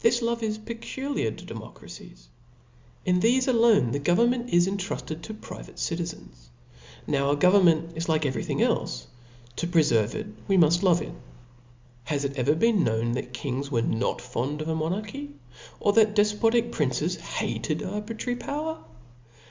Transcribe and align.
This 0.00 0.20
love 0.20 0.42
is 0.42 0.58
peculiar 0.58 1.30
to 1.30 1.42
democracies. 1.46 2.28
!n 3.06 3.18
thefe 3.22 3.48
alone 3.48 3.92
the 3.92 3.98
government 3.98 4.50
is 4.52 4.66
intruded 4.66 5.22
to 5.22 5.32
private 5.32 5.76
citi 5.76 6.00
zens. 6.02 6.48
Now 7.06 7.34
government 7.34 7.92
is 7.96 8.06
like 8.06 8.26
every 8.26 8.44
thing 8.44 8.58
clfe: 8.58 9.06
to 9.56 9.66
prefer 9.66 10.06
ve 10.06 10.18
it, 10.18 10.26
we 10.48 10.58
muft 10.58 10.82
love 10.82 11.00
it. 11.00 11.14
Has 12.02 12.26
it 12.26 12.36
ever 12.36 12.54
been 12.54 12.84
heard 12.84 13.14
that 13.14 13.32
kings 13.32 13.70
Were 13.70 13.80
not 13.80 14.20
fond 14.20 14.60
of 14.60 14.68
monarchy, 14.76 15.30
or 15.80 15.94
that 15.94 16.14
defpotic 16.14 16.70
princes 16.70 17.16
hated 17.16 17.78
aibi* 17.78 18.16
trary 18.18 18.38
power 18.38 18.84